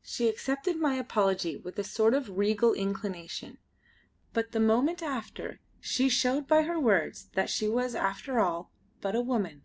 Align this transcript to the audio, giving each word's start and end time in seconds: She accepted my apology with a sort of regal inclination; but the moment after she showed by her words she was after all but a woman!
She 0.00 0.26
accepted 0.26 0.78
my 0.78 0.94
apology 0.94 1.54
with 1.54 1.78
a 1.78 1.84
sort 1.84 2.14
of 2.14 2.38
regal 2.38 2.72
inclination; 2.72 3.58
but 4.32 4.52
the 4.52 4.58
moment 4.58 5.02
after 5.02 5.60
she 5.80 6.08
showed 6.08 6.46
by 6.48 6.62
her 6.62 6.80
words 6.80 7.28
she 7.48 7.68
was 7.68 7.94
after 7.94 8.40
all 8.40 8.72
but 9.02 9.14
a 9.14 9.20
woman! 9.20 9.60